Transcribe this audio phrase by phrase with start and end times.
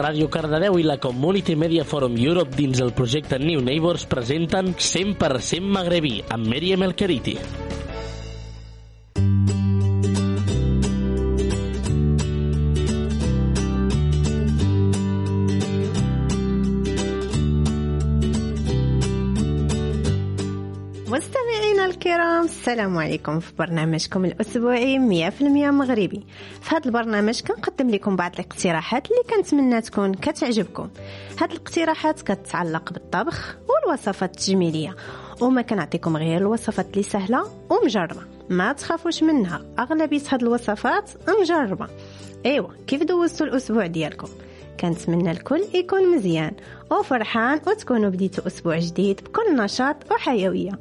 [0.00, 5.68] Ràdio Cardedeu i la Community Media Forum Europe dins el projecte New Neighbors presenten 100%
[5.76, 7.36] magrebí amb Miriam El Keriti.
[21.12, 24.98] مستمعينا الكرام السلام عليكم في برنامجكم الأسبوعي
[25.30, 26.22] 100% مغربي
[26.72, 30.88] في هذا البرنامج كنقدم لكم بعض الاقتراحات اللي كنتمنى تكون كتعجبكم.
[31.40, 34.96] هاد الاقتراحات كتتعلق بالطبخ والوصفات التجميلية
[35.40, 38.22] وما كنعطيكم غير الوصفات اللي سهلة ومجربة.
[38.50, 41.86] ما تخافوش منها أغلبية هاد الوصفات مجربة.
[42.46, 44.28] أيوا كيف دوزتوا الأسبوع ديالكم؟
[44.80, 46.52] كنتمنى الكل يكون مزيان
[46.90, 50.72] وفرحان وتكونوا بديتوا أسبوع جديد بكل نشاط وحيوية.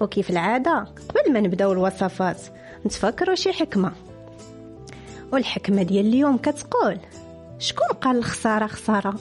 [0.00, 2.40] وكيف العادة قبل ما نبدأو الوصفات
[2.86, 4.07] نتفكروا شي حكمة.
[5.32, 6.98] والحكمة ديال اليوم كتقول
[7.58, 9.14] شكون قال الخسارة خسارة؟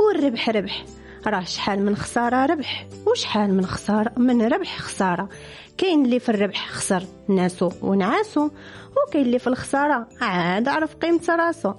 [0.00, 0.84] والربح ربح.
[1.26, 5.28] راه شحال من خسارة ربح وشحال من خسارة من ربح خسارة.
[5.78, 8.50] كاين اللي في الربح خسر ناسو ونعاسو
[9.08, 11.72] وكاين اللي في الخسارة عاد عرف قيمة راسو.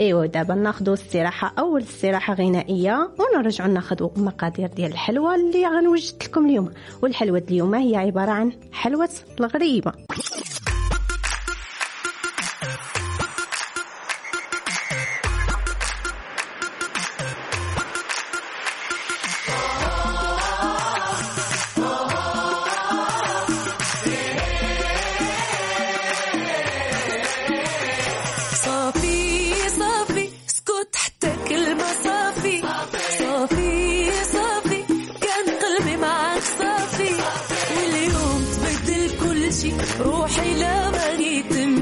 [0.00, 6.46] إيوا دابا ناخدو استراحة أول استراحة غنائية ونرجعو ناخدو مقادير ديال الحلوى اللي غنوجد لكم
[6.46, 6.70] اليوم.
[7.02, 9.10] والحلوى اليوم هي عبارة عن حلوة
[9.40, 9.92] الغريبة.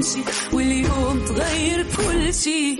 [0.00, 0.18] تمشي
[0.52, 2.76] واليوم تغير كل شي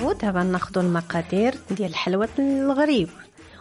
[0.00, 3.12] ودابا ناخدو المقادير ديال الحلوى الغريبة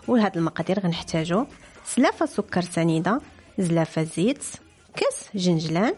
[0.08, 1.46] ولهاد المقادير غنحتاجو
[1.86, 3.22] سلافة سكر سنيدة
[3.60, 4.44] زلافة زيت
[4.96, 5.96] كاس جنجلان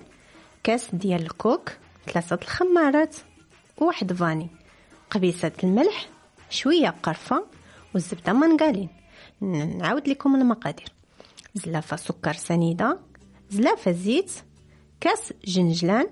[0.64, 1.72] كاس ديال الكوك
[2.06, 3.16] ثلاثة الخمارات
[3.78, 4.50] وواحد فاني.
[5.10, 6.10] قبيصة الملح
[6.50, 7.46] شوية قرفة
[7.94, 8.90] والزبدة منقالين
[9.42, 10.88] نعاود لكم المقادير.
[11.56, 13.00] زلافة سكر سنيدة
[13.50, 14.32] زلافة زيت
[15.02, 16.08] كاس جنجلان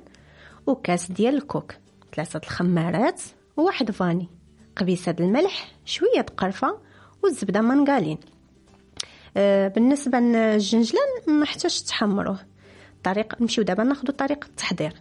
[0.67, 1.73] وكاس ديال الكوك
[2.15, 3.21] ثلاثة الخمارات
[3.57, 4.29] وواحد فاني.
[4.75, 6.77] قبيصة الملح شوية قرفة
[7.23, 8.17] والزبدة منقالين
[9.37, 12.39] آه بالنسبة للجنجلان ما حتاش تحمروه.
[13.03, 14.93] طريقة نمشيو دابا ناخدو طريقة التحضير.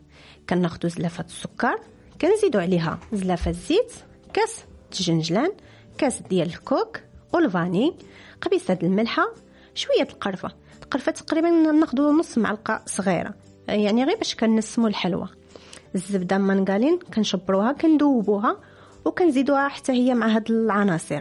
[0.51, 1.81] كناخدو زلافة السكر
[2.21, 3.93] كنزيدو عليها زلافة الزيت
[4.33, 5.53] كاس الجنجلان
[5.99, 7.01] كاس ديال الكوك
[7.33, 7.95] والفاني
[8.41, 9.35] قبيصة الملحة
[9.75, 10.53] شوية القرفة.
[10.95, 13.35] القرفة تقريبا ناخدو نص معلقة صغيرة.
[13.69, 15.29] يعني غير باش كنسمو الحلوى
[15.95, 18.57] الزبدة منقالين كنشبروها كندوبوها
[19.05, 21.21] وكنزيدوها حتى هي مع هاد العناصر.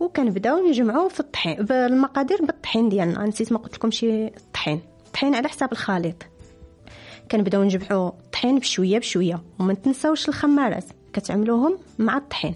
[0.00, 3.26] وكنبداو نجمعو في الطحين بالمقادير بالطحين ديالنا.
[3.26, 6.22] نسيت ما قلت لكم شي الطحين الطحين على حساب الخليط.
[7.30, 10.84] كنبداو نجمعو الطحين بشوية بشوية وما تنساوش الخمارات.
[11.12, 12.54] كتعملوهم مع الطحين.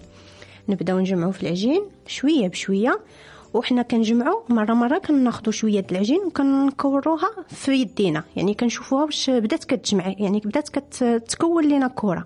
[0.69, 2.99] نبداو نجمعو في العجين شوية بشوية
[3.55, 8.23] وحنا كنجمعو مرة مرة كناخذوا شوية العجين وكنكوروها في يدينا.
[8.35, 12.23] يعني كنشوفوها واش بدات كتجمع يعني بدات كتكون لينا كره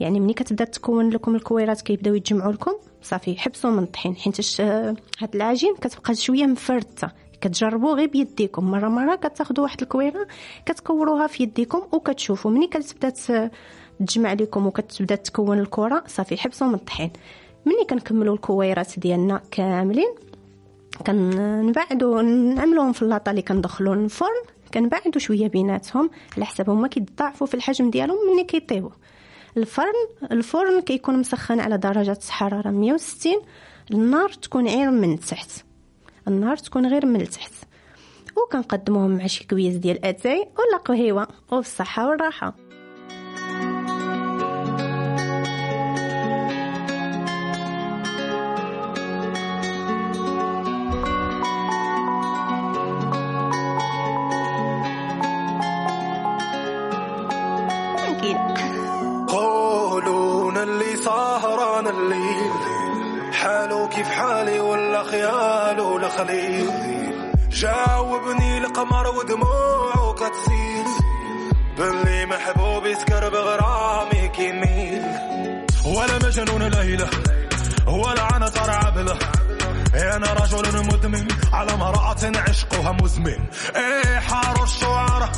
[0.00, 2.72] يعني ملي كتبدا تكون لكم الكويرات كيبداو يتجمعوا لكم
[3.02, 4.16] صافي حبسوا من الطحين.
[4.16, 7.08] حيت هاد العجين كتبقى شوية مفرته
[7.40, 8.70] كتجربوا غير بيديكم.
[8.70, 10.26] مرة مرة كتاخذوا واحد الكويرة
[10.66, 13.12] كتكوروها في يديكم وكتشوفوا ملي كتبدا
[14.00, 17.10] تجمع لكم وكتبدا تكون الكره صافي حبسوا من الطحين.
[17.66, 20.14] ملي كنكملوا الكويرات ديالنا كاملين
[21.06, 24.42] كنبعدو نعملوهم في اللاطه اللي كندخلو الفرن
[24.74, 28.90] كنبعدو شوية بيناتهم على حساب هما كيتضاعفوا في الحجم ديالهم ملي كيطيبوا.
[29.56, 33.32] الفرن الفرن كيكون مسخن على درجة حرارة 160
[33.90, 35.50] النار تكون غير من تحت.
[36.28, 37.52] النار تكون غير من التحت
[38.36, 41.28] وكنقدموهم مع شي كويس ديال اتاي ولا قهيوة.
[41.52, 42.65] وبالصحة والراحة.
[63.96, 66.70] كيف حالي ولا خيال ولا خليل.
[67.50, 70.86] جاوبني القمر ودموعه كتسيل.
[71.78, 75.02] باللي محبوب يسكر بغرامي كيميل.
[75.84, 77.08] ولا مجنون ليلة
[77.86, 79.18] ولا أنا طار عبلة.
[79.94, 83.38] أنا رجل مدمن على امرأة عشقها مزمن.
[83.76, 85.30] إيه حار الشعراء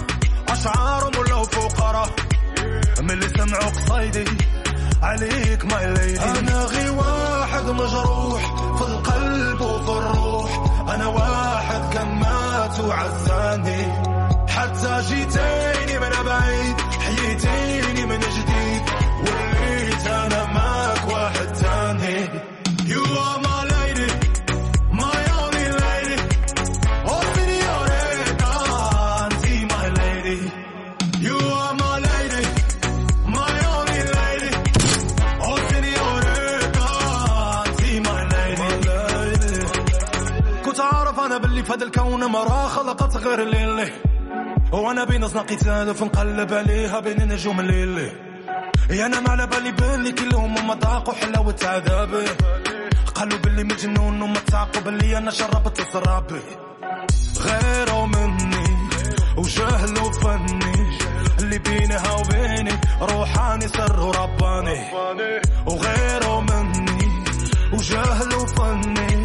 [0.48, 2.08] أشعار ملو فقراء.
[3.00, 4.24] من اللي سمعوا قصيدي
[5.02, 10.50] عليك ماي ليدي أنا غي واحد مجروح في القلب وفي الروح.
[10.94, 13.86] أنا واحد كان مات وعزاني
[42.19, 43.93] الكون مراه خلقت غير ليلي.
[44.73, 47.99] وأنا بين زنقي تالف نقلب عليها بين نجوم الليل
[48.91, 52.25] يا أنا ما على بالي بالي كلهم ما ذاقوا حلاوة عذابي
[53.15, 56.43] قالوا باللي مجنون وما تعقوا باللي أنا شربت سرابي
[57.41, 58.69] غيروا مني
[59.37, 60.99] وجهل وفني
[61.39, 64.81] اللي بينها وبيني روحاني سر ورباني.
[65.67, 67.08] وغيروا مني
[67.72, 69.18] وجهل وفني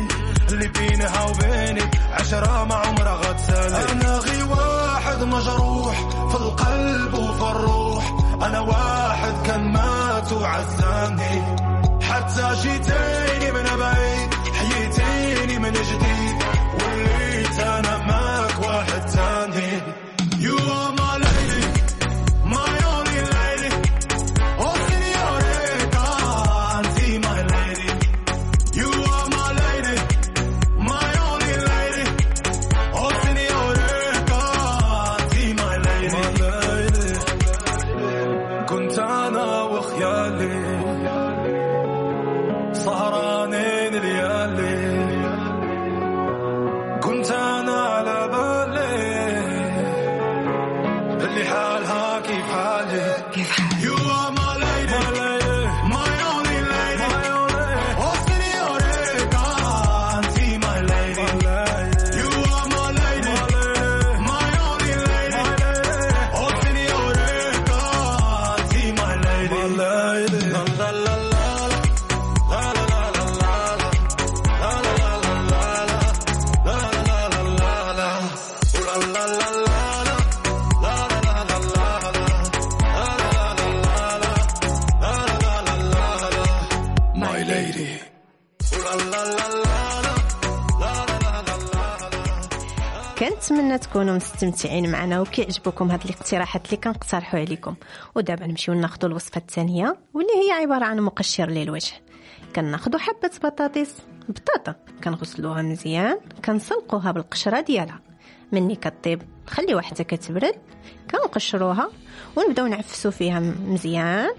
[0.54, 1.82] اللي بينها وبيني
[2.12, 5.96] عشرة ما عمرها غتسالي أنا غي واحد مجروح
[6.30, 11.42] في القلب وفي الروح أنا واحد كان مات وعزاني
[12.02, 16.43] حتى جيتيني من بعيد حييتيني من جديد.
[94.20, 97.75] تكونوا مستمتعين معنا وكيعجبوكم هاد الاقتراحات اللي كنقترحوا عليكم.
[98.15, 101.93] ودابا نمشيو ناخذوا الوصفة الثانية واللي هي عبارة عن مقشر للوجه
[102.55, 103.96] كناخذوا حبة بطاطس
[104.29, 104.75] بطاطا.
[105.03, 108.00] كنغسلوها مزيان كنسلقوها بالقشرة ديالها.
[108.51, 110.55] مني كطيب نخليوها حتى كتبرد.
[111.12, 111.89] كنقشروها
[112.36, 114.29] ونبداو نعفسو فيها مزيان.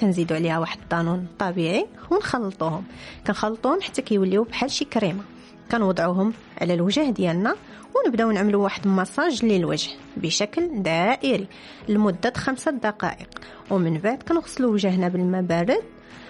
[0.00, 2.84] كنزيدو عليها واحد الطانون طبيعي ونخلطوهم.
[3.26, 5.22] كنخلطوهم حتى كيوليو بحال شي كريمة.
[5.70, 7.54] كنوضعوهم على الوجه ديالنا.
[7.94, 11.46] ونبداو نعملو واحد المساج للوجه بشكل دائري
[11.88, 13.28] لمدة خمسة دقائق.
[13.70, 15.82] ومن بعد كنغسلو وجهنا بالماء بارد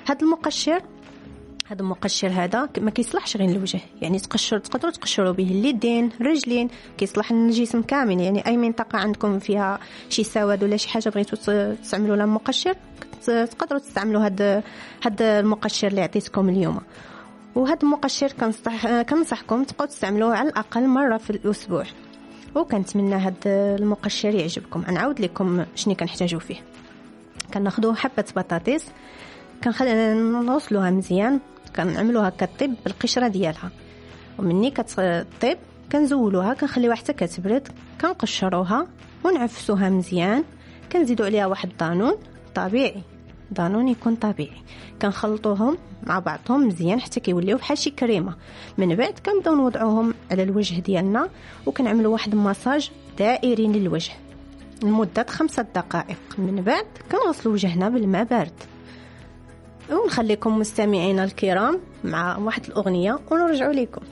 [0.07, 0.83] هذا المقشر
[1.67, 6.69] هذا المقشر هذا ما كيصلحش غير للوجه يعني تقشر تقدروا تقشروا به اليدين الرجلين
[6.99, 8.21] كيصلح للجسم كامل.
[8.21, 9.79] يعني أي منطقة عندكم فيها
[10.09, 12.75] شي سواد ولا شي حاجة بغيتوا تستعملوا لها مقشر
[13.27, 14.63] تقدروا تستعملوا هذا
[15.07, 16.81] هذا المقشر اللي عطيتكم اليوم.
[17.55, 21.85] وهذا المقشر كنصح كنصحكم تبقاو تستعملوه على الأقل مرة في الأسبوع.
[22.55, 23.35] وكنتمنى هذا
[23.77, 24.85] المقشر يعجبكم.
[24.93, 26.57] نعاود لكم شنو كنحتاجو فيه.
[27.55, 28.87] كناخذوا حبة بطاطس.
[29.65, 31.41] كنخلي نغسلوها مزيان.
[31.77, 33.71] كنعملوها كطيب بالقشرة ديالها.
[34.39, 35.59] ومني كتطيب
[35.93, 37.69] كنزولوها كنخليوها حتى كتبرد.
[38.01, 38.87] كنقشروها
[39.25, 40.45] ونعفسوها مزيان.
[40.93, 42.15] كنزيدو عليها واحد الدانون
[42.55, 43.03] طبيعي.
[43.55, 44.63] دانون يكون طبيعي.
[45.03, 48.35] كنخلطوهم مع بعضهم مزيان حتى كيوليو بحال شي كريمة.
[48.79, 51.29] من بعد كنبداو نوضعوهم على الوجه ديالنا
[51.67, 54.13] وكنعملوا واحد المساج دائري للوجه.
[54.83, 56.19] لمدة خمسة دقائق.
[56.39, 58.53] من بعد كنغسلو وجهنا بالماء بارد.
[59.93, 64.03] ونخليكم مستمعينا الكرام مع واحد الأغنية ونرجع لكم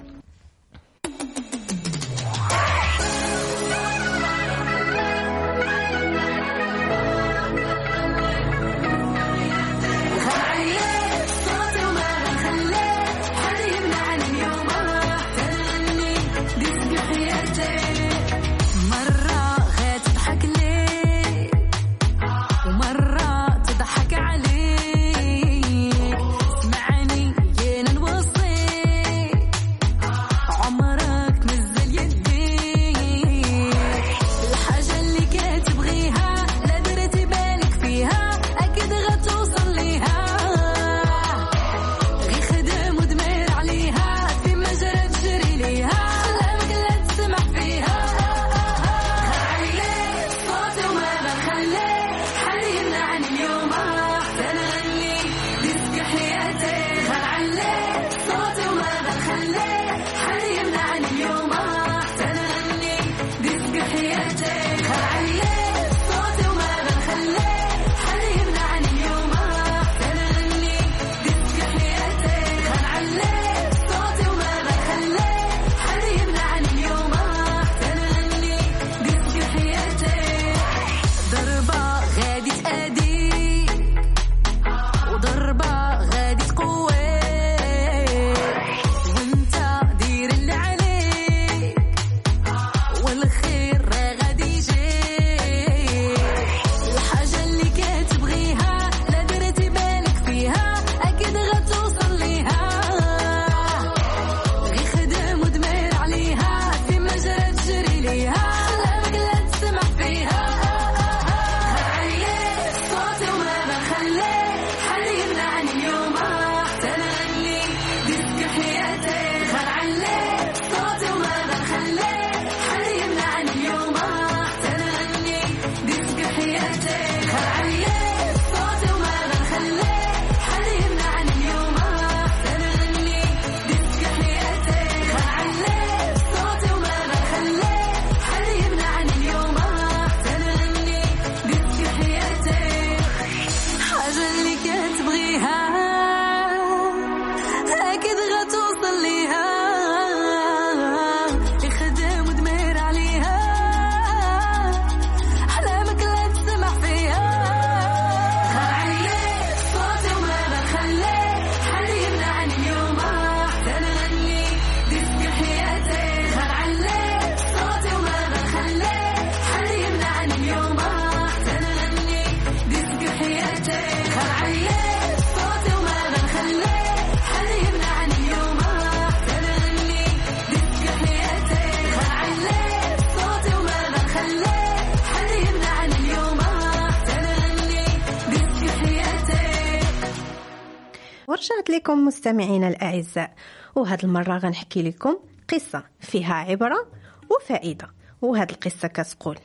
[191.72, 193.34] لكم مستمعينا الأعزاء.
[193.74, 195.16] وهاد المرة غنحكي لكم
[195.48, 196.86] قصة فيها عبرة
[197.30, 197.88] وفائدة
[198.22, 199.38] وهاد القصة كتقول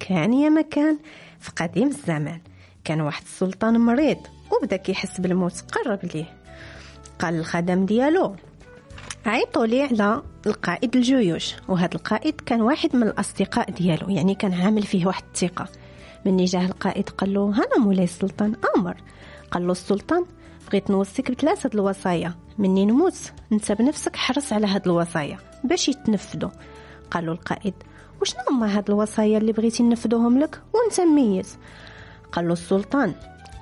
[0.00, 0.98] كان يا مكان
[1.40, 2.40] في قديم الزمان
[2.84, 4.18] كان واحد السلطان مريض
[4.52, 6.34] وبدا كيحس بالموت قرب ليه.
[7.18, 8.36] قال الخدم ديالو
[9.26, 11.54] عيطوا لي على القائد الجيوش.
[11.68, 15.68] وهذا القائد كان واحد من الأصدقاء ديالو يعني كان عامل فيه واحد الثقة.
[16.26, 18.96] مني جاه القائد قال له أنا مولاي السلطان أمر.
[19.50, 20.24] قال له السلطان
[20.70, 22.34] بغيت نوصيك بثلاثه الوصايا.
[22.58, 23.32] مني نموت.
[23.52, 25.38] انت بنفسك حرص على هاد الوصايا.
[25.64, 26.50] باش يتنفذوا
[27.10, 27.74] قال له القائد.
[28.20, 31.46] وشنو هما هاد الوصايا اللي بغيتي ننفذوهم لك؟ وانت ميت.
[32.32, 33.14] قال له السلطان.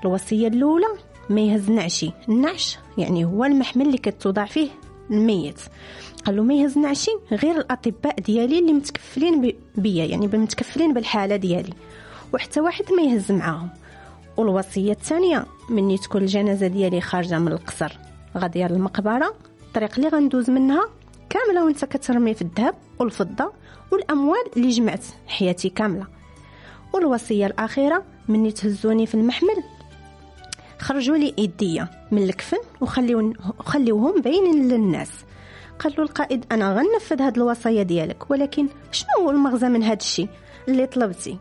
[0.05, 0.87] الوصية الأولى
[1.31, 4.69] ما يهز نعشي النعش يعني هو المحمل اللي كتوضع فيه.
[5.11, 5.61] الميت
[6.25, 10.05] قال له ما يهز نعشي غير الأطباء ديالي اللي متكفلين بيا.
[10.05, 11.73] يعني متكفلين بالحالة ديالي.
[12.35, 13.69] وحتى واحد ما يهز معاهم.
[14.37, 17.99] والوصية الثانية مني تكون الجنازة ديالي خارجة من القصر.
[18.39, 19.35] غاديه للمقبره
[19.67, 20.89] الطريق اللي غندوز منها
[21.31, 23.53] كاملة وانت كترمي في الذهب والفضة
[23.93, 26.07] والأموال اللي جمعت حياتي كاملة.
[26.95, 29.63] والوصية الأخيرة مني تهزوني في المحمل
[30.79, 35.11] خرجوا لي إيديا من الكفن وخليوهم باينين للناس.
[35.79, 40.29] قال له القائد أنا غنفذ هاد الوصايا ديالك ولكن شنو هو المغزى من هاد الشيء
[40.69, 41.39] اللي طلبتي؟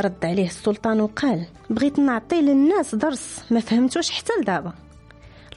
[0.00, 4.72] رد عليه السلطان وقال بغيت نعطي للناس درس ما فهمتوش حتى لدابا.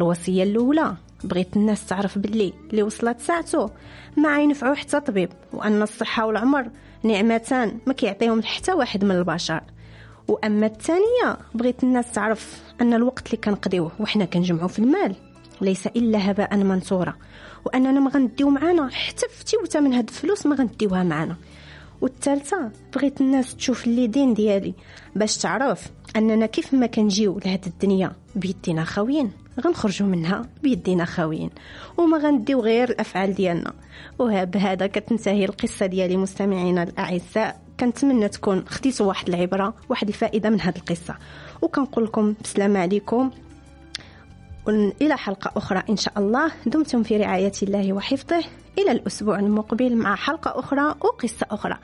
[0.01, 3.69] الوصية الأولى بغيت الناس تعرف باللي اللي وصلت ساعته
[4.17, 6.69] ما ينفعو حتى طبيب وأن الصحة والعمر
[7.03, 9.62] نعمتان ما كيعطيهم حتى واحد من البشر.
[10.27, 15.15] وأما الثانية بغيت الناس تعرف أن الوقت اللي كنقضيوه وحنا كنجمعو في المال
[15.62, 17.13] ليس إلا هباء منثورا
[17.65, 21.36] وأننا ما غنديو معانا حتى فتيوته من هاد الفلوس ما غنديوها معانا.
[22.01, 24.74] والثالثة بغيت الناس تشوف اللي دين ديالي
[25.15, 29.32] باش تعرف أننا كيف ما كنجيو لهاد الدنيا بيدينا خاويين.
[29.65, 31.49] غنخرجوا منها بيدينا خاويين
[31.97, 33.73] وما غنديو غير الأفعال ديالنا.
[34.19, 37.62] وبهذا كتنتهي القصة ديالي مستمعينا الأعزاء.
[37.80, 41.15] كنتمنى تكون خديتوا واحد العبرة واحد الفائدة من هذه القصة.
[41.62, 43.32] وكنقول لكم بسلامه عليكم.
[45.02, 46.52] إلى حلقة أخرى إن شاء الله.
[46.65, 48.43] دمتم في رعاية الله وحفظه.
[48.78, 51.78] إلى الأسبوع المقبل مع حلقة أخرى وقصة أخرى.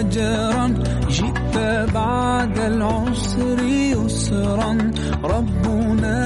[0.00, 0.74] فجرا
[1.10, 1.56] جئت
[1.94, 4.78] بعد العسر يسرا.
[5.24, 6.18] ربنا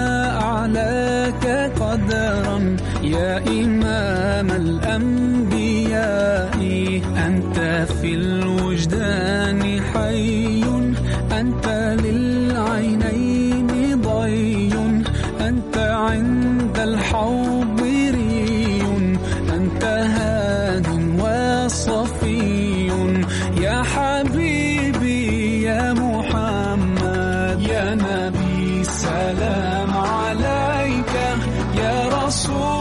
[0.42, 2.76] أعلاك قدرا.
[3.02, 6.58] يا إمام الأنبياء
[7.26, 10.64] أنت في الوجدان حي
[11.40, 11.66] أنت
[12.04, 13.66] للعينين
[14.00, 14.72] ضي
[15.40, 17.43] أنت عند الحوض
[32.24, 32.73] 告诉。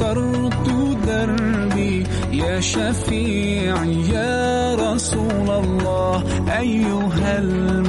[0.00, 0.68] أبصرت
[1.06, 6.24] دربي يا شفيعي يا رسول الله
[6.58, 7.79] أيها المختار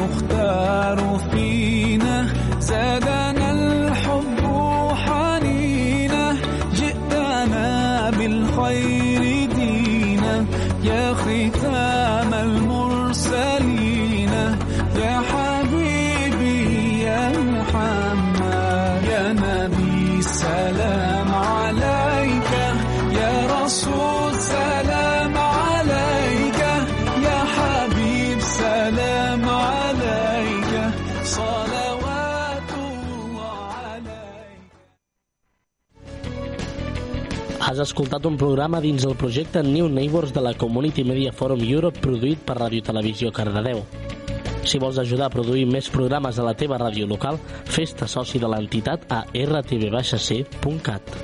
[37.71, 42.01] Has escoltat un programa dins el projecte New Neighbors de la Community Media Forum Europe
[42.03, 43.79] produït per Radio Televisió Cardedeu.
[44.67, 47.39] Si vols ajudar a produir més programes a la teva ràdio local,
[47.71, 51.15] fes-te soci de l'entitat a rtv-c.cat.